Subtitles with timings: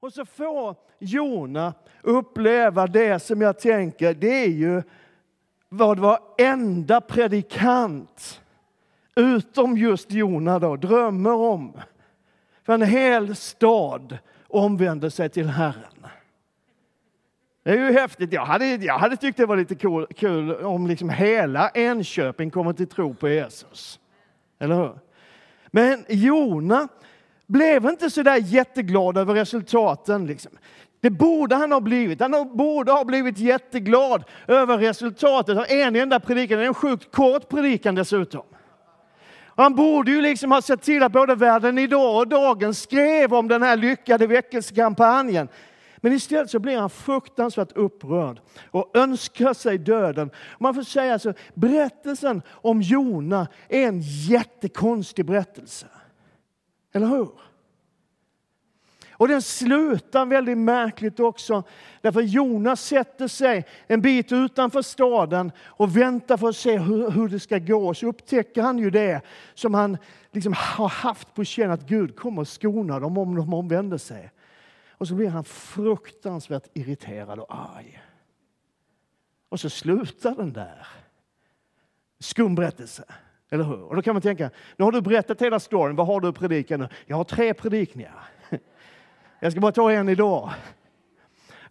[0.00, 4.82] Och så får Jona uppleva det som jag tänker, det är ju
[5.68, 8.40] vad varenda predikant,
[9.14, 11.80] utom just Jona då, drömmer om.
[12.62, 16.06] För en hel stad omvänder sig till Herren.
[17.62, 18.32] Det är ju häftigt.
[18.32, 22.72] Jag hade, jag hade tyckt det var lite cool, kul om liksom hela Enköping kommer
[22.72, 24.00] till tro på Jesus.
[24.58, 24.98] Eller hur?
[25.70, 26.88] Men Jona
[27.46, 30.26] blev inte så där jätteglad över resultaten.
[30.26, 30.52] Liksom.
[31.00, 32.20] Det borde han ha blivit.
[32.20, 36.58] Han borde ha blivit jätteglad över resultatet av en enda predikan.
[36.58, 38.42] Det är en sjukt kort predikan dessutom.
[39.56, 43.48] Han borde ju liksom ha sett till att både Världen idag och Dagen skrev om
[43.48, 45.48] den här lyckade väckelsekampanjen.
[45.96, 50.30] Men istället så blir han fruktansvärt upprörd och önskar sig döden.
[50.60, 55.86] Man får säga så, berättelsen om Jona är en jättekonstig berättelse.
[56.96, 57.30] Eller hur?
[59.10, 61.62] Och den slutar väldigt märkligt också.
[62.00, 67.28] Därför Jonas sätter sig en bit utanför staden och väntar för att se hur, hur
[67.28, 67.94] det ska gå.
[67.94, 69.20] Så upptäcker han ju det
[69.54, 69.98] som han
[70.30, 74.32] liksom har haft på känn att Gud kommer att skona dem om de omvänder sig.
[74.90, 78.02] Och så blir han fruktansvärt irriterad och arg.
[79.48, 80.86] Och så slutar den där.
[82.18, 83.04] Skum berättelse.
[83.50, 83.82] Eller hur?
[83.82, 86.38] Och då kan man tänka, nu har du berättat hela storyn, vad har du att
[86.38, 86.88] predika nu?
[87.06, 88.28] Jag har tre predikningar.
[89.40, 90.50] Jag ska bara ta en idag.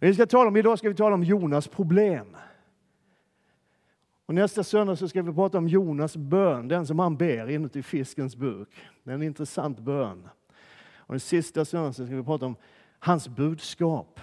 [0.00, 2.36] Vi ska tala om, idag ska vi tala om Jonas problem.
[4.26, 7.82] Och nästa söndag så ska vi prata om Jonas bön, den som han ber inuti
[7.82, 8.68] fiskens buk.
[9.04, 10.28] Det är en intressant bön.
[10.96, 12.56] Och den sista söndagen så ska vi prata om
[12.98, 14.20] hans budskap.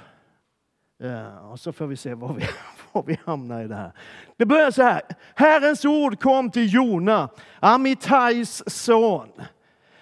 [1.03, 2.45] Uh, och så får vi se var vi,
[2.91, 3.91] var vi hamnar i det här.
[4.37, 5.01] Det börjar så här.
[5.35, 9.29] Herrens ord kom till Jona, Amitais son.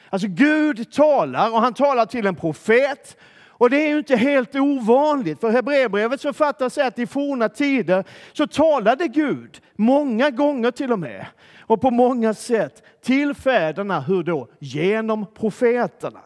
[0.10, 3.18] Alltså Gud talar och han talar till en profet.
[3.62, 8.04] Och det är ju inte helt ovanligt, för Hebreerbrevets författare säger att i forna tider
[8.34, 11.26] så talade Gud, många gånger till och med,
[11.60, 14.48] och på många sätt till fäderna, hur då?
[14.60, 16.20] Genom profeterna.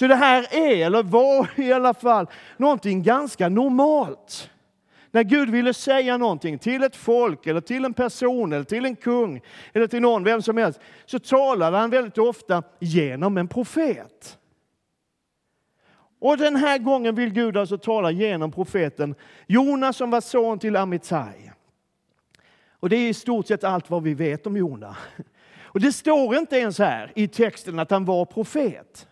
[0.00, 4.50] Så det här är, eller var i alla fall, någonting ganska normalt.
[5.10, 8.96] När Gud ville säga någonting till ett folk, eller till en person, eller till en
[8.96, 9.40] kung,
[9.72, 14.38] eller till någon, vem som helst, så talade han väldigt ofta genom en profet.
[16.20, 19.14] Och den här gången vill Gud alltså tala genom profeten
[19.46, 21.52] Jonas, som var son till Amitai.
[22.70, 24.96] Och det är i stort sett allt vad vi vet om Jona.
[25.62, 29.06] Och det står inte ens här i texten att han var profet.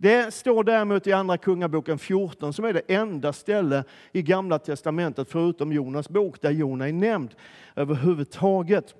[0.00, 5.30] Det står däremot i Andra Kungaboken 14 som är det enda ställe i Gamla Testamentet
[5.30, 7.34] förutom Jonas bok där Jona är nämnd
[7.76, 8.94] överhuvudtaget.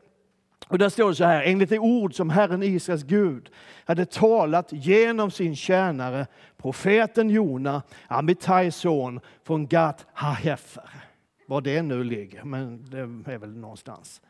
[0.69, 3.51] Och där står det så här, enligt det ord som Herren Israels Gud
[3.85, 6.27] hade talat genom sin tjänare
[6.57, 10.91] profeten Jona, Amitajs son från Gat Hahefer.
[11.47, 12.99] Var det nu ligger, men det
[13.33, 14.21] är väl någonstans.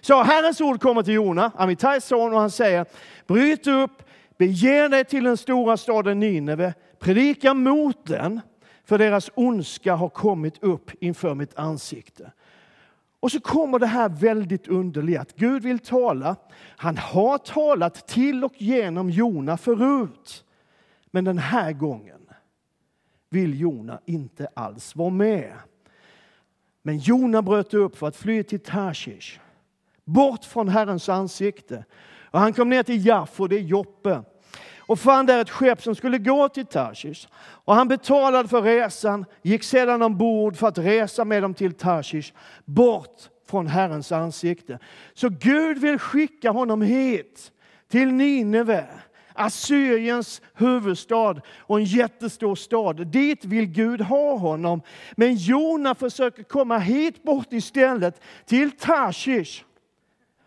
[0.00, 2.86] Så Herrens ord kommer till Jona, Amitajs son, och han säger
[3.26, 4.02] Bryt upp,
[4.38, 8.40] bege dig till den stora staden Nineve, predika mot den,
[8.84, 12.32] för deras ondska har kommit upp inför mitt ansikte.
[13.20, 16.36] Och så kommer det här väldigt underliga att Gud vill tala.
[16.76, 20.44] Han har talat till och genom Jona förut.
[21.10, 22.20] Men den här gången
[23.30, 25.52] vill Jona inte alls vara med.
[26.82, 29.40] Men Jona bröt upp för att fly till Tarshish,
[30.04, 31.84] bort från Herrens ansikte.
[32.36, 34.22] Och han kom ner till Jaffo, det är Joppe,
[34.78, 37.28] och fann där ett skepp som skulle gå till Tarshish.
[37.38, 42.32] Och han betalade för resan, gick sedan ombord för att resa med dem till Tarshish,
[42.64, 43.16] bort
[43.50, 44.78] från Herrens ansikte.
[45.14, 47.52] Så Gud vill skicka honom hit,
[47.88, 48.86] till Nineve,
[49.32, 53.06] Assyriens huvudstad och en jättestor stad.
[53.06, 54.82] Dit vill Gud ha honom.
[55.16, 59.65] Men Jona försöker komma hit bort istället, till Tarshish.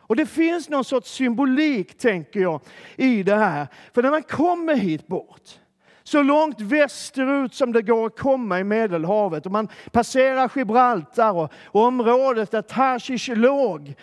[0.09, 2.61] Och det finns någon sorts symbolik, tänker jag,
[2.95, 3.67] i det här.
[3.93, 5.59] För när man kommer hit bort,
[6.03, 11.53] så långt västerut som det går att komma i Medelhavet, och man passerar Gibraltar och,
[11.65, 13.95] och området där Tarshish låg,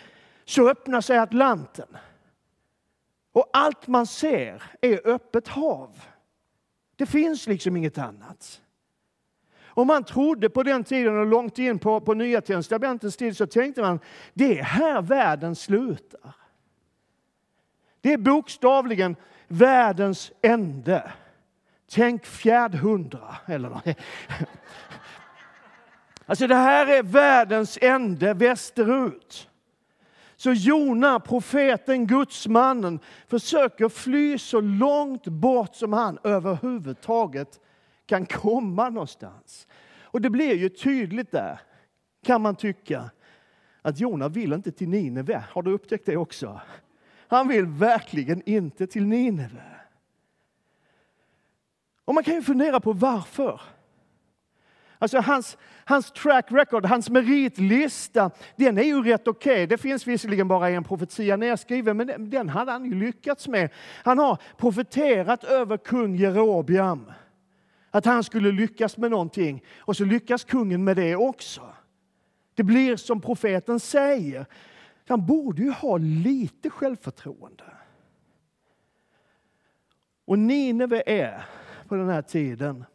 [0.45, 1.87] så öppnar sig Atlanten.
[3.33, 5.99] Och allt man ser är öppet hav.
[6.95, 8.61] Det finns liksom inget annat.
[9.77, 13.47] Om man trodde på den tiden och långt in på, på Nya Testamentets tid så
[13.47, 13.99] tänkte man
[14.33, 16.35] det är här världen slutar.
[18.01, 19.15] Det är bokstavligen
[19.47, 21.11] världens ände.
[21.91, 23.83] Tänk fjärdhundra eller något.
[26.25, 29.49] Alltså det här är världens ände västerut.
[30.35, 37.59] Så Jona, profeten, gudsmannen, försöker fly så långt bort som han överhuvudtaget
[38.07, 39.67] kan komma någonstans.
[40.01, 41.59] Och det blir ju tydligt där,
[42.25, 43.11] kan man tycka,
[43.81, 45.43] att Jona vill inte till Nineve.
[45.51, 46.61] Har du upptäckt det också?
[47.27, 49.63] Han vill verkligen inte till Nineve.
[52.05, 53.61] Och man kan ju fundera på varför.
[54.99, 59.53] Alltså hans, hans track record, hans meritlista, den är ju rätt okej.
[59.53, 59.65] Okay.
[59.65, 63.69] Det finns visserligen bara en profetia nedskriven, men den hade han ju lyckats med.
[64.03, 67.11] Han har profeterat över kung Jerobiam
[67.97, 71.73] att han skulle lyckas med någonting och så lyckas kungen med det också.
[72.55, 74.45] Det blir som profeten säger.
[75.07, 77.63] Han borde ju ha lite självförtroende.
[80.25, 81.45] Och Nineve är
[81.87, 82.85] på den här tiden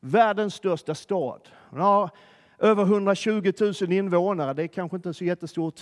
[0.00, 1.48] världens största stad.
[1.70, 2.10] Den har
[2.58, 4.54] över 120 000 invånare.
[4.54, 5.80] Det är kanske inte så jättestort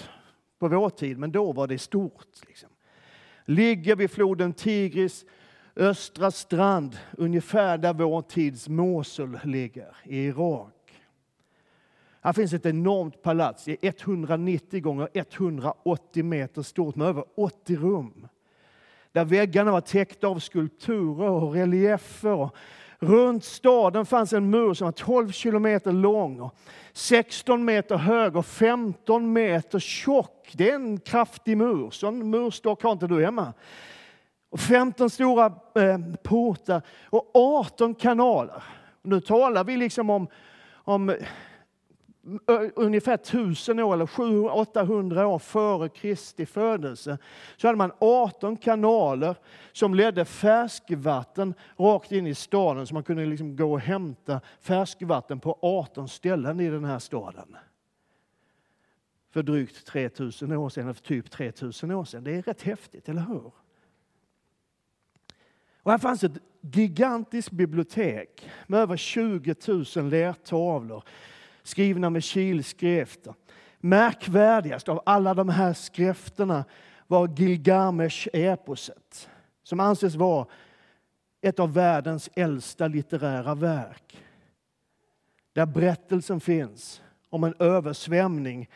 [0.58, 2.26] på vår tid, men då var det stort.
[2.46, 2.68] Liksom.
[3.44, 5.24] Ligger vid floden Tigris,
[5.78, 10.74] östra strand, ungefär där vår tids Mosul ligger i Irak.
[12.20, 18.28] Här finns ett enormt palats, 190 gånger 180 meter stort med över 80 rum.
[19.12, 22.50] Där väggarna var täckta av skulpturer och reliefer
[23.00, 26.50] Runt staden fanns en mur som var 12 kilometer lång,
[26.92, 30.52] 16 meter hög och 15 meter tjock.
[30.52, 31.90] Det är en kraftig mur.
[31.90, 33.52] Sån murstock har inte du hemma.
[34.50, 38.62] Och 15 stora eh, portar och 18 kanaler.
[39.02, 40.28] Nu talar vi liksom om,
[40.74, 41.16] om eh,
[42.74, 47.18] ungefär 1000 år eller 700-800 år före Kristi födelse
[47.56, 49.36] så hade man 18 kanaler
[49.72, 55.40] som ledde färskvatten rakt in i staden så man kunde liksom gå och hämta färskvatten
[55.40, 57.56] på 18 ställen i den här staden.
[59.30, 62.24] För drygt 3000 år sedan, för typ 3000 år sedan.
[62.24, 63.52] Det är rätt häftigt, eller hur?
[65.88, 69.54] Och här fanns ett gigantiskt bibliotek med över 20
[69.96, 71.04] 000 lertavlor
[71.62, 73.26] skrivna med kilskrift.
[73.80, 76.64] Märkvärdigast av alla de här skrifterna
[77.06, 79.28] var Gilgamesh-eposet
[79.62, 80.46] som anses vara
[81.40, 84.22] ett av världens äldsta litterära verk.
[85.52, 88.68] Där berättelsen finns om en översvämning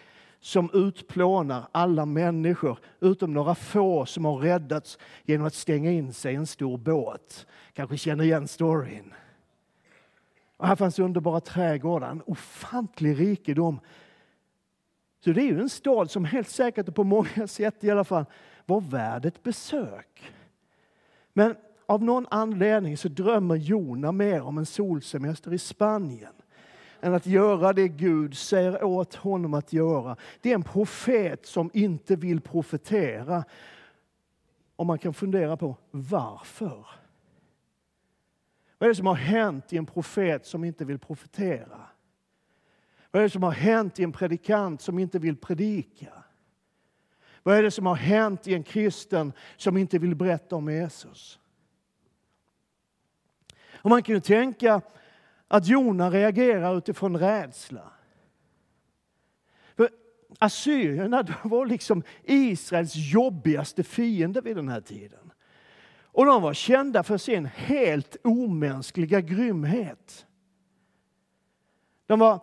[0.43, 6.33] som utplånar alla människor utom några få som har räddats genom att stänga in sig
[6.33, 7.47] i en stor båt.
[7.73, 9.15] Kanske känner igen storyn.
[10.57, 13.81] Och här fanns underbara trädgårdar, en ofantlig rikedom.
[15.25, 18.05] Så det är ju en stad som helt säkert och på många sätt i alla
[18.05, 18.25] fall
[18.67, 20.33] var värd ett besök.
[21.33, 21.57] Men
[21.87, 26.35] av någon anledning så drömmer Jona mer om en solsemester i Spanien
[27.03, 30.17] än att göra det Gud säger åt honom att göra.
[30.41, 33.45] Det är en profet som inte vill profetera.
[34.77, 36.87] Och man kan fundera på varför.
[38.79, 41.81] Vad är det som har hänt i en profet som inte vill profetera?
[43.11, 46.13] Vad är det som har hänt i en predikant som inte vill predika?
[47.43, 51.39] Vad är det som har hänt i en kristen som inte vill berätta om Jesus?
[53.75, 54.81] Och man kan ju tänka
[55.53, 57.93] att Jona reagerar utifrån rädsla.
[59.77, 59.91] För
[60.39, 65.33] assyrierna var liksom Israels jobbigaste fiende vid den här tiden.
[66.03, 70.27] Och de var kända för sin helt omänskliga grymhet.
[72.07, 72.41] De var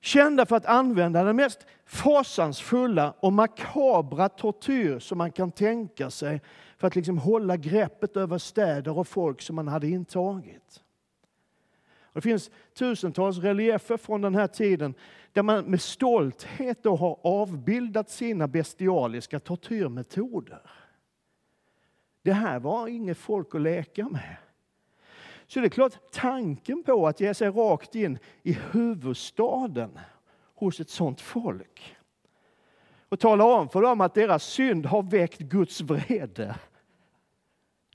[0.00, 6.40] kända för att använda den mest fasansfulla och makabra tortyr som man kan tänka sig
[6.78, 10.83] för att liksom hålla greppet över städer och folk som man hade intagit.
[12.14, 14.94] Och det finns tusentals reliefer från den här tiden
[15.32, 20.70] där man med stolthet har avbildat sina bestialiska tortyrmetoder.
[22.22, 24.36] Det här var inget folk att leka med.
[25.46, 29.98] Så det är klart, tanken på att ge sig rakt in i huvudstaden
[30.54, 31.96] hos ett sånt folk
[33.08, 36.56] och tala om för dem att deras synd har väckt Guds vrede.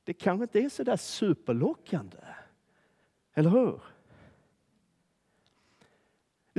[0.03, 2.17] Det kanske inte är så där superlockande.
[3.33, 3.81] Eller hur?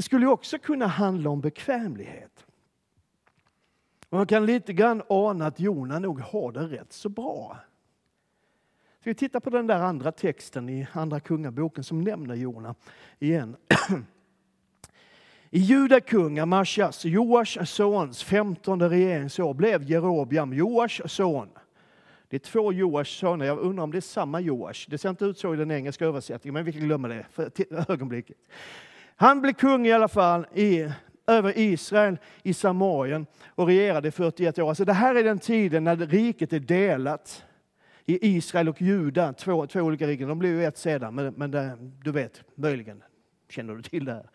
[0.00, 2.46] Det skulle också kunna handla om bekvämlighet.
[4.10, 7.58] Man kan lite grann ana att Jona nog har det rätt så bra.
[9.00, 12.74] Ska vi titta på den där andra texten i Andra Kungaboken som nämner Jona
[13.18, 13.56] igen.
[15.50, 21.48] I Judakung Amashas, Joash sons femtonde regeringsår blev Jerobiam Joash son.
[22.28, 23.46] Det är två Joash söner.
[23.46, 24.86] Jag undrar om det är samma Joash.
[24.88, 27.50] Det ser inte ut så i den engelska översättningen, men vi kan glömma det för
[27.90, 28.36] ögonblicket.
[29.20, 30.92] Han blev kung i alla fall i
[31.26, 34.68] över Israel i Samarien och regerade i 41 år.
[34.68, 37.44] Alltså det här är den tiden när riket är delat.
[38.06, 40.28] i Israel och Juda, två, två olika riken.
[40.28, 43.02] De blev ju ett sedan, men, men det, du vet, möjligen
[43.48, 44.30] känner du till det här.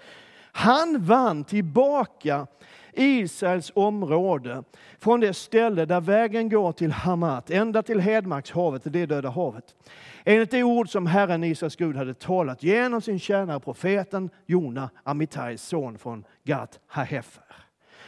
[0.51, 2.47] Han vann tillbaka
[2.95, 4.63] Israels område
[4.99, 9.75] från det ställe där vägen går till Hamat, ända till Hedmarkshavet, det Döda havet.
[10.23, 15.63] Enligt det ord som Herren Israels Gud hade talat genom sin tjänare profeten Jona, Amitais
[15.63, 17.43] son från Gat Hahefer.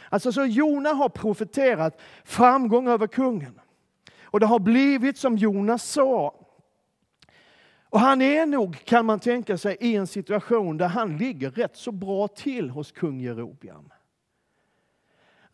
[0.08, 3.60] Alltså så Jona har profeterat framgång över kungen.
[4.22, 6.34] Och det har blivit som Jonas sa.
[7.90, 11.76] Och han är nog, kan man tänka sig, i en situation där han ligger rätt
[11.76, 13.90] så bra till hos kung Jerobiam.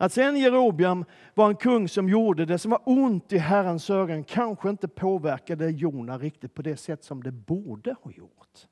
[0.05, 4.23] Att sen Jerobiam var en kung som gjorde det som var ont i Herrens ögon
[4.23, 8.67] kanske inte påverkade Jona riktigt på det sätt som det borde ha gjort.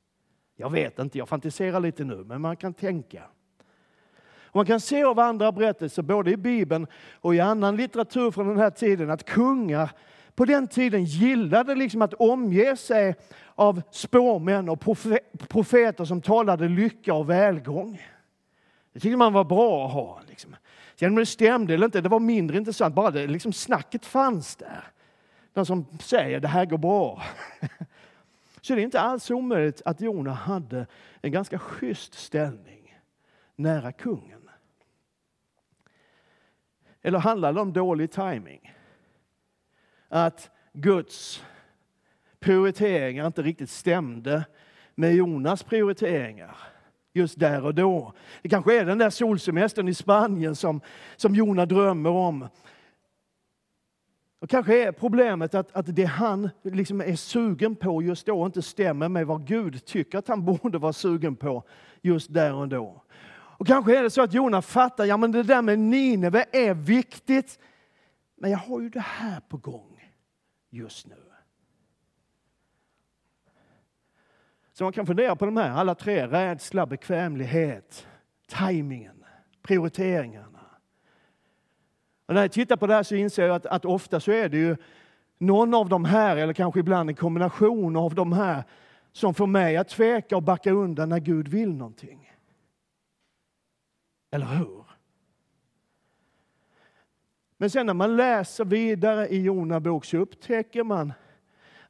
[0.56, 3.24] Jag vet inte, jag fantiserar lite nu, men man kan tänka.
[4.54, 8.58] Man kan se av andra berättelser, både i Bibeln och i annan litteratur från den
[8.58, 9.92] här tiden, att kungar
[10.36, 13.16] på den tiden gillade liksom att omge sig
[13.56, 14.80] av spåmän och
[15.50, 18.02] profeter som talade lycka och välgång.
[18.94, 20.22] Det tyckte man var bra att ha.
[20.30, 20.56] Liksom.
[20.96, 24.56] Sen om det stämde eller inte, det var mindre intressant, bara det liksom snacket fanns
[24.56, 24.84] där.
[25.54, 27.24] De som säger det här går bra.
[28.62, 30.88] Så det är inte alls omöjligt att Jona hade
[31.22, 33.00] en ganska schysst ställning
[33.56, 34.50] nära kungen.
[37.02, 38.74] Eller handlar det om dålig timing?
[40.08, 41.44] Att Guds
[42.40, 44.46] prioriteringar inte riktigt stämde
[44.96, 46.58] med Jonas prioriteringar
[47.14, 48.14] just där och då.
[48.42, 50.82] Det kanske är den där solsemestern i Spanien som,
[51.16, 52.48] som Jona drömmer om.
[54.40, 58.62] Och kanske är problemet att, att det han liksom är sugen på just då inte
[58.62, 61.64] stämmer med vad Gud tycker att han borde vara sugen på
[62.02, 63.04] just där och då.
[63.64, 66.74] Och kanske är det så att Jona fattar, ja men det där med Nineve är
[66.74, 67.60] viktigt,
[68.36, 70.12] men jag har ju det här på gång
[70.70, 71.23] just nu.
[74.74, 78.08] Så man kan fundera på de här alla tre, rädsla, bekvämlighet,
[78.48, 79.24] tajmingen,
[79.62, 80.60] prioriteringarna.
[82.26, 84.50] Och när jag tittar på det här så inser jag att, att ofta så är
[84.50, 84.76] det ju
[85.38, 88.64] någon av de här, eller kanske ibland en kombination av de här,
[89.12, 92.32] som får mig att tveka och backa undan när Gud vill någonting.
[94.32, 94.84] Eller hur?
[97.58, 101.14] Men sen när man läser vidare i Jona bok så upptäcker man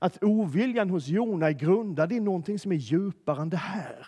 [0.03, 4.07] att oviljan hos Jona är grundad i någonting som är djupare än det här.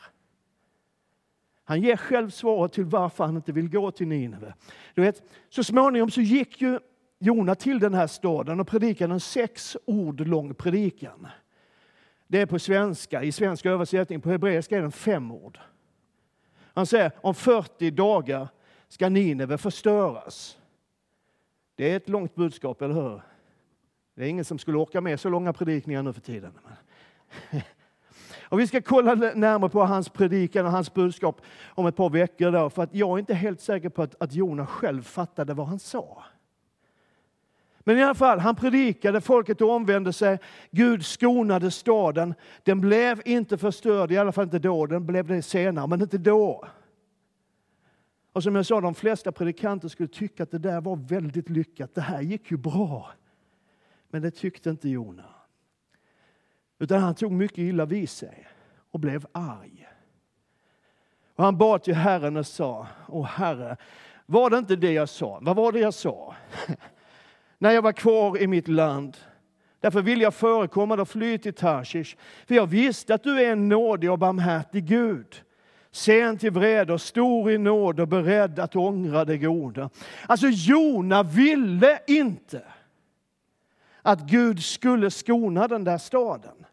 [1.64, 4.54] Han ger själv svaret till varför han inte vill gå till Nineve.
[4.94, 6.80] Du vet, så småningom så gick ju
[7.20, 11.28] Jona till den här staden och predikade en sex ord lång predikan.
[12.28, 15.60] Det är på svenska, i svensk översättning, på hebreiska är den fem ord.
[16.74, 18.48] Han säger om 40 dagar
[18.88, 20.58] ska Nineve förstöras.
[21.75, 23.22] Det är ett långt budskap, eller hur?
[24.15, 26.51] Det är ingen som skulle orka med så långa predikningar nu för tiden.
[28.50, 32.51] Och vi ska kolla närmare på hans predikan och hans budskap om ett par veckor.
[32.51, 35.67] Då, för att jag är inte helt säker på att, att Jona själv fattade vad
[35.67, 36.24] han sa.
[37.79, 40.39] Men i alla fall, han predikade, folket omvände sig,
[40.72, 42.34] Gud skonade staden.
[42.63, 46.17] Den blev inte förstörd, i alla fall inte då, den blev det senare, men inte
[46.17, 46.65] då.
[48.34, 51.95] Och som jag sa, de flesta predikanter skulle tycka att det där var väldigt lyckat,
[51.95, 53.12] det här gick ju bra.
[54.10, 55.26] Men det tyckte inte Jona.
[56.80, 58.48] Utan han tog mycket illa vid sig
[58.92, 59.88] och blev arg.
[61.36, 63.78] Och han bad till Herren och sa, Åh Herre,
[64.26, 65.40] var det inte det jag sa?
[65.42, 66.36] Vad var det jag sa?
[67.58, 69.18] När jag var kvar i mitt land.
[69.80, 72.16] Därför vill jag förekomma och fly till Tarshish.
[72.48, 75.42] För jag visste att du är en nådig och barmhärtig Gud.
[75.92, 79.90] Sen till vrede och stor i nåd och beredd att ångra det goda.
[80.28, 82.62] Alltså Jona ville inte
[84.06, 86.66] att Gud skulle skona den där staden.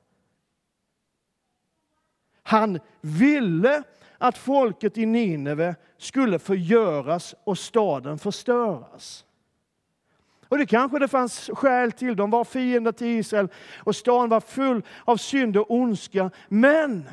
[2.43, 3.83] Han ville
[4.19, 9.25] att folket i Nineve skulle förgöras och staden förstöras.
[10.49, 12.17] Och det kanske det fanns skäl till.
[12.17, 13.49] De var fiender till Israel
[13.79, 16.31] och staden var full av synd och ondska.
[16.49, 17.09] Men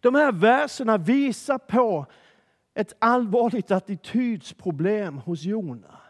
[0.00, 2.06] de här verserna visar på
[2.74, 6.01] ett allvarligt attitydsproblem hos Jona.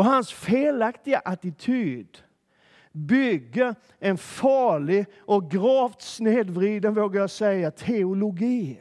[0.00, 2.18] Och hans felaktiga attityd
[2.92, 8.80] bygger en farlig och gravt snedvriden, vågar jag säga, teologi.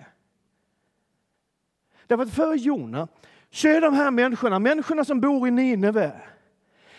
[2.07, 3.07] Därför att för Jona
[3.51, 6.11] så är de här människorna, människorna som bor i Nineve,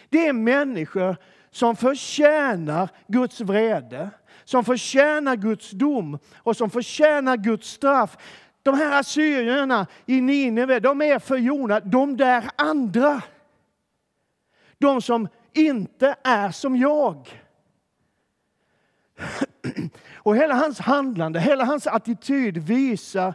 [0.09, 1.17] det är människor
[1.51, 4.11] som förtjänar Guds vrede,
[4.45, 8.17] som förtjänar Guds dom och som förtjänar Guds straff.
[8.63, 13.23] De här assyrierna i Nineve, de är för Jona de där andra.
[14.81, 17.43] De som inte är som jag.
[20.15, 23.35] Och hela hans handlande, hela hans attityd visar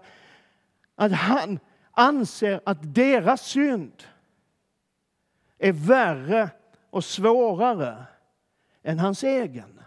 [0.95, 1.59] att han
[1.91, 4.03] anser att deras synd
[5.57, 6.49] är värre
[6.89, 8.05] och svårare
[8.83, 9.81] än hans egen.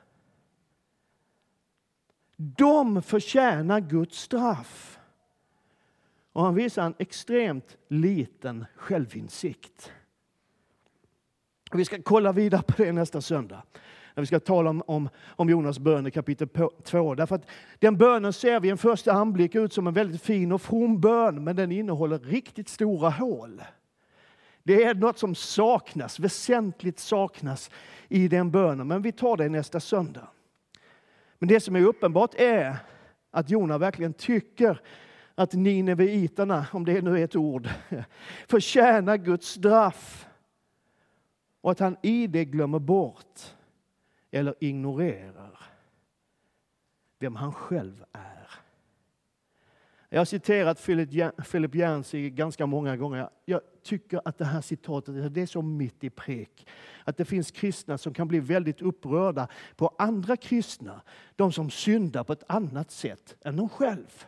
[2.37, 4.99] De förtjänar Guds straff.
[6.33, 9.93] Och han visar en extremt liten självinsikt.
[11.73, 13.63] Vi ska kolla vidare på det nästa söndag
[14.15, 16.49] när vi ska tala om, om, om Jonas bön i kapitel
[16.85, 17.15] 2.
[17.15, 17.47] Därför att
[17.79, 21.45] den bönen ser vid en första anblick ut som en väldigt fin och from bön,
[21.45, 23.63] men den innehåller riktigt stora hål.
[24.63, 27.71] Det är något som saknas, väsentligt saknas
[28.09, 30.29] i den bönen, men vi tar det nästa söndag.
[31.39, 32.77] Men det som är uppenbart är
[33.31, 34.81] att Jona verkligen tycker
[35.35, 37.69] att nineveiterna, om det nu är ett ord,
[38.49, 40.28] förtjänar Guds straff
[41.61, 43.41] och att han i det glömmer bort
[44.31, 45.61] eller ignorerar
[47.19, 48.39] vem han själv är.
[50.11, 50.83] Jag har citerat
[51.51, 53.29] Philip Yancey ganska många gånger.
[53.45, 56.69] Jag tycker att det här citatet det är så mitt i prick.
[57.05, 61.03] Att det finns kristna som kan bli väldigt upprörda på andra kristna.
[61.37, 64.25] De som syndar på ett annat sätt än de själv.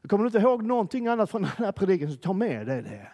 [0.00, 3.12] Jag kommer inte ihåg någonting annat från den här predikan, så ta med dig det.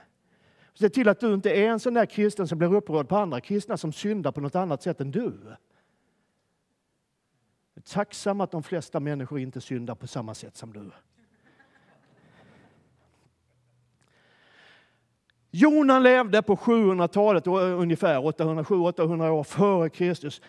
[0.74, 3.40] Se till att du inte är en sån där kristen som blir upprörd på andra
[3.40, 5.32] kristna som syndar på något annat sätt än du.
[5.44, 5.56] Jag
[7.74, 10.90] är tacksam att de flesta människor inte syndar på samma sätt som du.
[15.50, 20.40] Jonan levde på 700-talet, eh, ungefär 807-800 år före Kristus.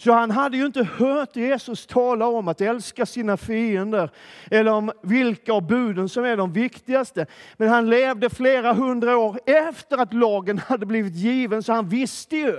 [0.00, 4.10] Så han hade ju inte hört Jesus tala om att älska sina fiender
[4.50, 7.26] eller om vilka av buden som är de viktigaste.
[7.56, 12.36] Men han levde flera hundra år efter att lagen hade blivit given, så han visste
[12.36, 12.58] ju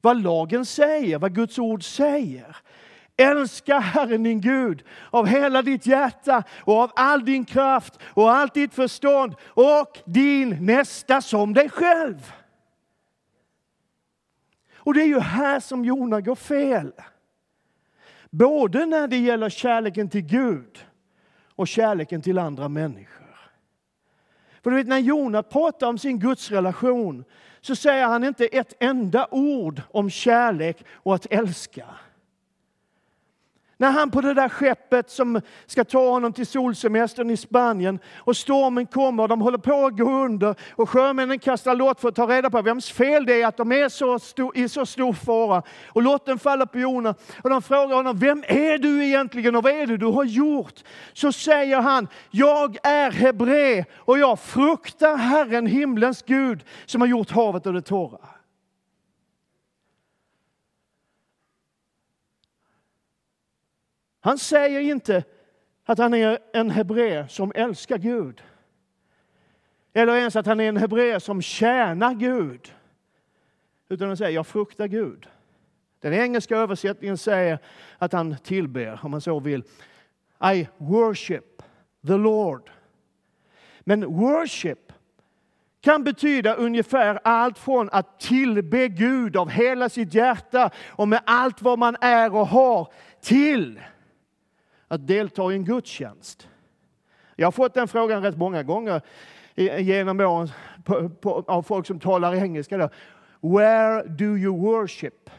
[0.00, 2.56] vad lagen säger, vad Guds ord säger.
[3.16, 8.54] Älska Herren din Gud av hela ditt hjärta och av all din kraft och allt
[8.54, 12.32] ditt förstånd och din nästa som dig själv.
[14.84, 16.92] Och det är ju här som Jona går fel.
[18.30, 20.86] Både när det gäller kärleken till Gud
[21.54, 23.24] och kärleken till andra människor.
[24.62, 27.24] För du vet, när Jona pratar om sin gudsrelation
[27.60, 31.86] så säger han inte ett enda ord om kärlek och att älska.
[33.76, 38.36] När han på det där skeppet som ska ta honom till solsemestern i Spanien och
[38.36, 42.14] stormen kommer och de håller på att gå under och sjömännen kastar lott för att
[42.14, 45.12] ta reda på vems fel det är att de är så stor, i så stor
[45.12, 45.62] fara.
[45.86, 49.72] Och lotten faller på Jona och de frågar honom, vem är du egentligen och vad
[49.72, 50.82] är det du har gjort?
[51.12, 57.30] Så säger han, jag är hebré och jag fruktar Herren, himlens Gud, som har gjort
[57.30, 58.33] havet och det torra.
[64.24, 65.24] Han säger inte
[65.84, 68.42] att han är en hebré som älskar Gud.
[69.92, 72.74] Eller ens att han är en hebré som tjänar Gud.
[73.88, 75.26] Utan han säger, jag fruktar Gud.
[76.00, 77.58] Den engelska översättningen säger
[77.98, 79.62] att han tillber, om man så vill.
[80.54, 81.62] I worship
[82.06, 82.70] the Lord.
[83.80, 84.92] Men worship
[85.80, 91.62] kan betyda ungefär allt från att tillbe Gud av hela sitt hjärta och med allt
[91.62, 93.80] vad man är och har till
[94.94, 96.48] att delta i en gudstjänst?
[97.36, 99.02] Jag har fått den frågan rätt många gånger
[99.78, 100.48] genom åren
[101.46, 102.78] av folk som talar engelska.
[102.78, 102.88] Då.
[103.40, 105.30] Where do you worship?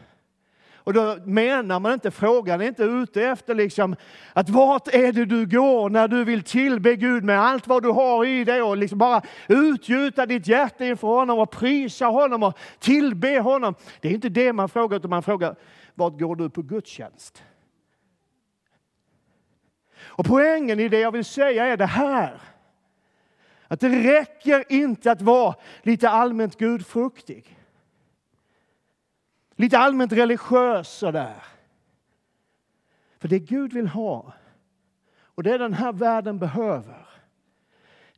[0.85, 3.95] Och då menar man inte, frågan är inte ute efter liksom
[4.33, 7.89] att vart är det du går när du vill tillbe Gud med allt vad du
[7.89, 12.57] har i dig och liksom bara utgjuta ditt hjärta inför honom och prisa honom och
[12.79, 13.75] tillbe honom.
[14.01, 15.55] Det är inte det man frågar, utan man frågar
[15.93, 17.43] vart går du på gudstjänst?
[20.17, 22.41] Och poängen i det jag vill säga är det här.
[23.67, 27.60] Att det räcker inte att vara lite allmänt gudfruktig.
[29.56, 31.43] Lite allmänt religiös sådär.
[33.19, 34.34] För det Gud vill ha
[35.21, 37.04] och det den här världen behöver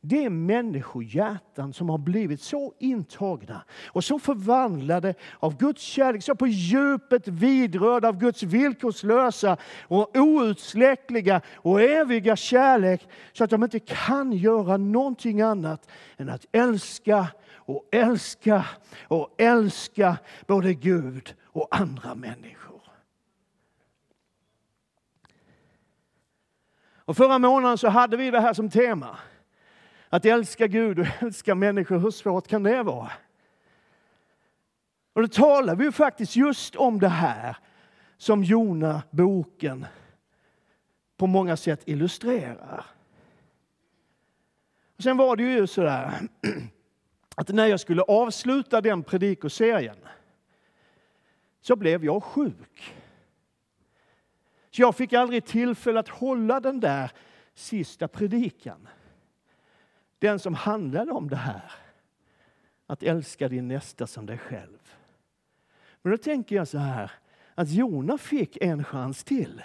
[0.07, 6.35] det är människohjärtan som har blivit så intagna och så förvandlade av Guds kärlek, så
[6.35, 13.79] på djupet vidrörda av Guds villkorslösa och outsläckliga och eviga kärlek så att de inte
[13.79, 18.65] kan göra någonting annat än att älska och älska
[19.07, 20.17] och älska
[20.47, 22.81] både Gud och andra människor.
[27.07, 29.17] Och förra månaden så hade vi det här som tema
[30.09, 33.11] att älska Gud och älska människor, hur svårt kan det vara?
[35.13, 37.57] Och då talar vi ju faktiskt just om det här
[38.17, 39.85] som Jona-boken
[41.17, 42.85] på många sätt illustrerar.
[44.97, 46.11] Och sen var det ju så där
[47.35, 49.97] att när jag skulle avsluta den predikoserien
[51.61, 52.93] så blev jag sjuk.
[54.71, 57.11] Så jag fick aldrig tillfälle att hålla den där
[57.53, 58.87] sista predikan.
[60.19, 61.71] Den som handlade om det här.
[62.87, 64.95] Att älska din nästa som dig själv.
[66.01, 67.11] Men då tänker jag så här,
[67.55, 69.63] att Jona fick en chans till.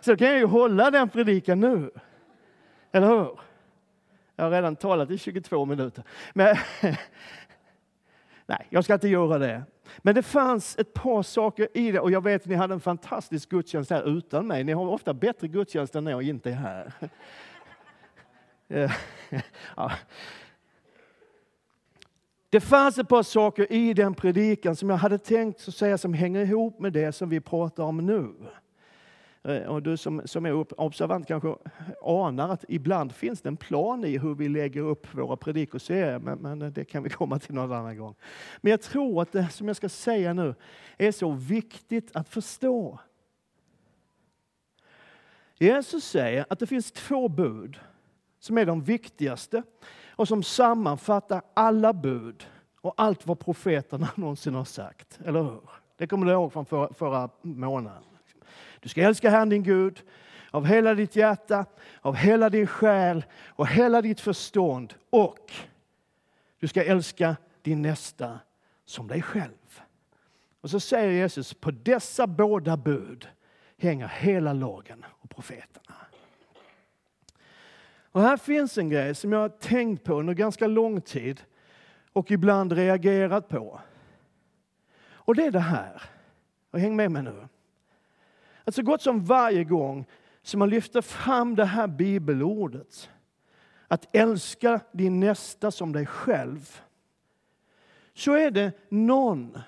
[0.00, 1.90] Så kan jag ju hålla den predikan nu.
[2.92, 3.40] Eller hur?
[4.36, 6.04] Jag har redan talat i 22 minuter.
[6.34, 6.56] Men,
[8.46, 9.62] nej, jag ska inte göra det.
[9.98, 12.80] Men det fanns ett par saker i det och jag vet att ni hade en
[12.80, 14.64] fantastisk gudstjänst här utan mig.
[14.64, 16.92] Ni har ofta bättre gudstjänst än när jag inte är här.
[19.76, 19.92] ja.
[22.50, 26.40] Det fanns ett par saker i den predikan som jag hade tänkt säga som hänger
[26.40, 28.34] ihop med det som vi pratar om nu.
[29.46, 31.54] Eh, och du som, som är observant kanske
[32.02, 36.38] anar att ibland finns det en plan i hur vi lägger upp våra predikoserier, men,
[36.38, 38.14] men eh, det kan vi komma till någon annan gång.
[38.60, 40.54] Men jag tror att det som jag ska säga nu
[40.98, 42.98] är så viktigt att förstå.
[45.58, 47.78] Jesus säger att det finns två bud
[48.38, 49.62] som är de viktigaste
[50.10, 52.46] och som sammanfattar alla bud
[52.80, 55.20] och allt vad profeterna någonsin har sagt.
[55.24, 55.60] Eller hur?
[55.96, 58.02] Det kommer du ihåg från förra, förra månaden.
[58.86, 60.02] Du ska älska Herren din Gud
[60.50, 61.66] av hela ditt hjärta,
[62.00, 64.94] av hela din själ och hela ditt förstånd.
[65.10, 65.52] Och
[66.60, 68.40] du ska älska din nästa
[68.84, 69.80] som dig själv.
[70.60, 73.28] Och så säger Jesus, på dessa båda bud
[73.78, 75.96] hänger hela lagen och profeterna.
[78.12, 81.42] Och här finns en grej som jag har tänkt på under ganska lång tid
[82.12, 83.80] och ibland reagerat på.
[85.10, 86.02] Och det är det här.
[86.70, 87.48] Och häng med mig nu.
[88.66, 90.06] Att så gott som varje gång
[90.42, 93.10] som man lyfter fram det här bibelordet,
[93.88, 96.80] att älska din nästa som dig själv,
[98.14, 99.58] så är det någon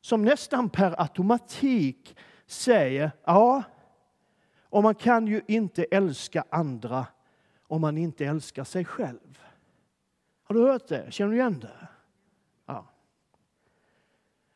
[0.00, 3.62] som nästan per automatik säger ja,
[4.62, 7.06] och man kan ju inte älska andra
[7.66, 9.42] om man inte älskar sig själv.
[10.42, 11.12] Har du hört det?
[11.12, 11.88] Känner du igen det?
[12.66, 12.86] Ja.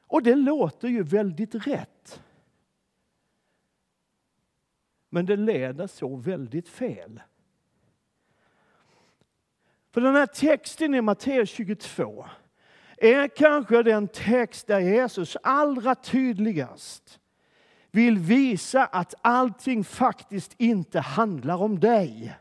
[0.07, 1.92] Och det låter ju väldigt rätt.
[5.15, 7.21] Men det leder så väldigt fel.
[9.91, 12.27] För den här texten i Matteus 22
[12.97, 17.21] är kanske den text där Jesus allra tydligast
[17.91, 22.35] vill visa att allting faktiskt inte handlar om dig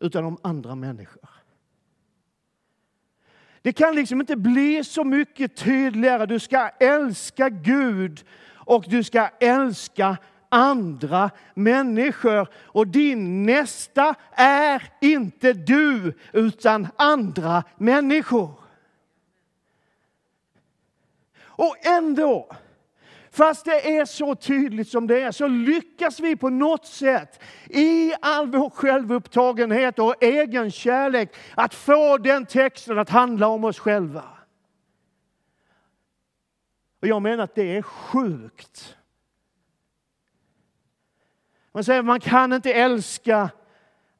[0.00, 1.28] utan om andra människor.
[3.62, 6.26] Det kan liksom inte bli så mycket tydligare.
[6.26, 12.48] Du ska älska Gud och du ska älska andra människor.
[12.54, 18.50] Och din nästa är inte du, utan andra människor.
[21.58, 22.56] Och ändå,
[23.30, 28.12] fast det är så tydligt som det är, så lyckas vi på något sätt i
[28.20, 34.24] all vår självupptagenhet och egen kärlek att få den texten att handla om oss själva.
[37.00, 38.97] Och jag menar att det är sjukt.
[41.78, 43.50] Man säger att man kan inte älska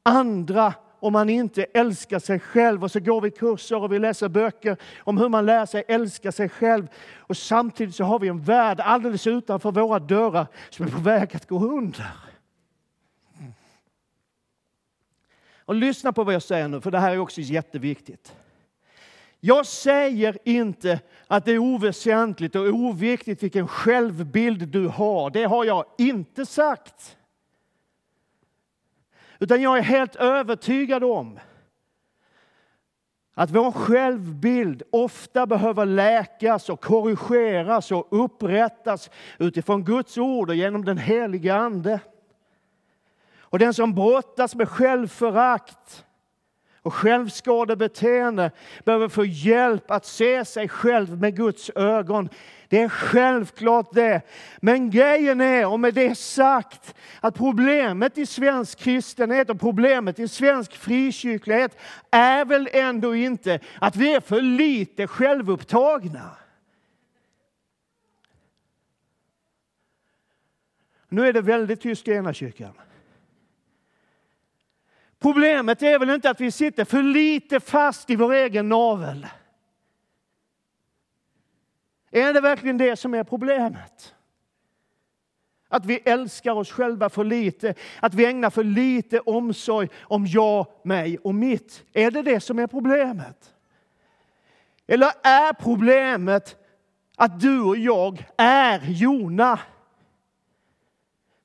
[0.03, 2.85] andra om man inte älskar sig själv.
[2.85, 6.33] Och så går vi kurser och vi läser böcker om hur man lär sig älska
[6.33, 6.87] sig själv.
[7.16, 11.37] Och samtidigt så har vi en värld alldeles utanför våra dörrar som är på väg
[11.37, 12.07] att gå under.
[15.64, 18.37] Och lyssna på vad jag säger nu, för det här är också jätteviktigt.
[19.40, 25.31] Jag säger inte att det är oväsentligt och oviktigt vilken självbild du har.
[25.31, 27.14] Det har jag inte sagt.
[29.38, 31.40] Utan jag är helt övertygad om
[33.35, 40.85] att vår självbild ofta behöver läkas och korrigeras och upprättas utifrån Guds ord och genom
[40.85, 42.01] den heliga Ande.
[43.40, 46.05] Och den som brottas med självförakt
[46.83, 48.51] och självskadebeteende
[48.85, 52.29] behöver få hjälp att se sig själv med Guds ögon.
[52.69, 54.23] Det är självklart det.
[54.61, 60.29] Men grejen är, och med det sagt, att problemet i svensk kristenhet och problemet i
[60.29, 61.79] svensk frikyrklighet
[62.11, 66.31] är väl ändå inte att vi är för lite självupptagna.
[71.09, 72.73] Nu är det väldigt tyst i ena kyrkan.
[75.19, 79.27] Problemet är väl inte att vi sitter för lite fast i vår egen navel.
[82.11, 84.15] Är det verkligen det som är problemet?
[85.69, 90.67] Att vi älskar oss själva för lite, att vi ägnar för lite omsorg om jag,
[90.85, 91.85] mig och mitt.
[91.93, 93.55] Är det det som är problemet?
[94.87, 96.57] Eller är problemet
[97.17, 99.59] att du och jag är Jona?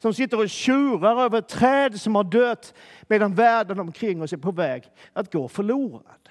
[0.04, 2.74] Som sitter och tjurar över ett träd som har dött
[3.08, 6.30] medan världen omkring oss är på väg att gå förlorad.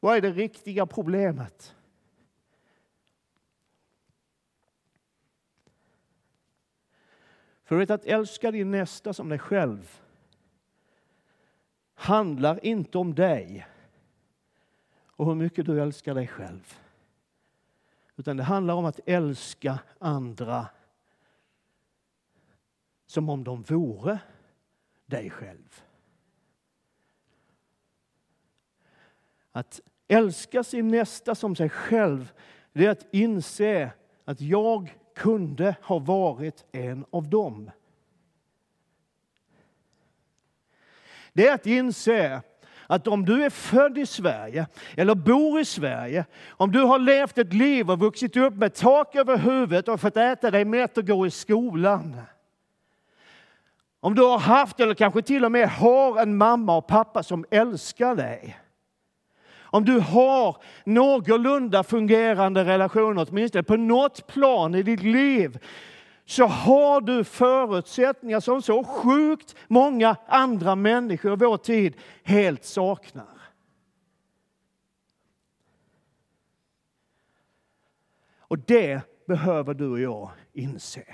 [0.00, 1.74] Vad är det riktiga problemet?
[7.64, 10.00] För vet att älska din nästa som dig själv
[11.94, 13.66] handlar inte om dig
[15.04, 16.78] och hur mycket du älskar dig själv.
[18.16, 20.66] Utan det handlar om att älska andra
[23.10, 24.18] som om de vore
[25.06, 25.82] dig själv.
[29.52, 32.32] Att älska sin nästa som sig själv,
[32.72, 33.92] det är att inse
[34.24, 37.70] att jag kunde ha varit en av dem.
[41.32, 42.42] Det är att inse
[42.86, 47.38] att om du är född i Sverige eller bor i Sverige, om du har levt
[47.38, 51.06] ett liv och vuxit upp med tak över huvudet och fått äta dig mätt och
[51.06, 52.22] gå i skolan.
[54.00, 57.44] Om du har haft eller kanske till och med har en mamma och pappa som
[57.50, 58.60] älskar dig
[59.72, 65.58] om du har någorlunda fungerande relationer, åtminstone på något plan i ditt liv,
[66.24, 73.26] så har du förutsättningar som så sjukt många andra människor i vår tid helt saknar.
[78.38, 81.04] Och det behöver du och jag inse.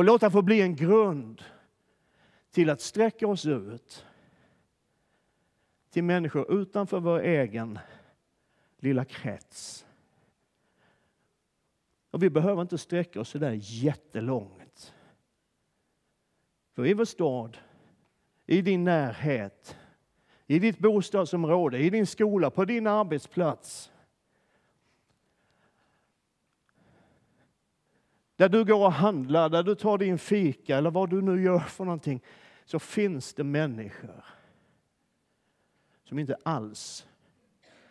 [0.00, 1.42] Och låta få bli en grund
[2.50, 4.06] till att sträcka oss ut
[5.90, 7.78] till människor utanför vår egen
[8.78, 9.86] lilla krets.
[12.10, 14.94] Och vi behöver inte sträcka oss så där jättelångt.
[16.74, 17.58] För i vår stad,
[18.46, 19.76] i din närhet,
[20.46, 23.92] i ditt bostadsområde, i din skola, på din arbetsplats.
[28.40, 31.58] Där du går och handlar, där du tar din fika eller vad du nu gör
[31.58, 32.22] för någonting,
[32.64, 34.24] så finns det människor
[36.04, 37.06] som inte alls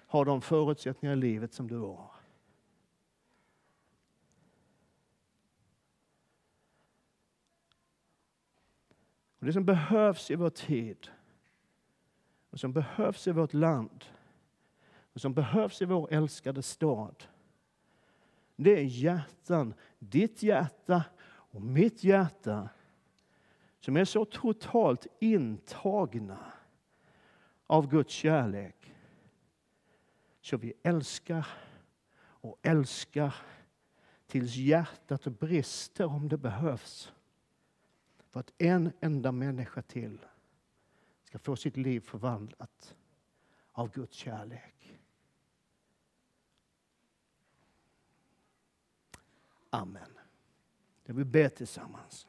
[0.07, 2.11] har de förutsättningar i livet som du har.
[9.39, 11.07] Och det som behövs i vår tid,
[12.49, 14.05] och som behövs i vårt land,
[15.13, 17.25] och som behövs i vår älskade stad,
[18.63, 22.69] det är hjärtan, ditt hjärta och mitt hjärta,
[23.79, 26.51] som är så totalt intagna
[27.67, 28.93] av Guds kärlek.
[30.41, 31.47] Så vi älskar
[32.19, 33.35] och älskar
[34.27, 37.13] tills hjärtat brister om det behövs.
[38.29, 40.19] För att en enda människa till
[41.23, 42.95] ska få sitt liv förvandlat
[43.71, 44.78] av Guds kärlek.
[49.69, 50.17] Amen.
[51.03, 52.27] Jag vill be tillsammans.